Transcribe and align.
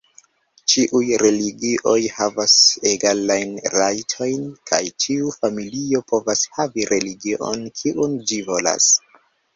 Ĉiuj 0.71 1.01
religioj 1.23 1.97
havas 2.13 2.55
egalajn 2.93 3.53
rajtojn, 3.75 4.47
kaj 4.71 4.81
ĉiu 5.05 5.35
familio 5.43 6.03
povas 6.13 6.43
havi 6.57 6.89
religion, 6.95 7.69
kiun 7.83 8.17
ĝi 8.33 8.41
volas. 8.51 8.91